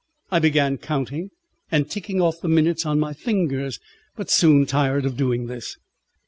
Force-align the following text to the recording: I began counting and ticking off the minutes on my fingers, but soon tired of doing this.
I 0.31 0.39
began 0.39 0.79
counting 0.79 1.29
and 1.71 1.87
ticking 1.87 2.19
off 2.21 2.41
the 2.41 2.47
minutes 2.47 2.87
on 2.87 2.99
my 2.99 3.13
fingers, 3.13 3.79
but 4.15 4.31
soon 4.31 4.65
tired 4.65 5.05
of 5.05 5.15
doing 5.15 5.45
this. 5.45 5.77